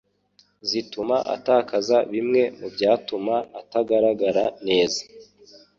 [0.69, 5.01] zituma atakaza bimwe mubyatuma atagaragara neza.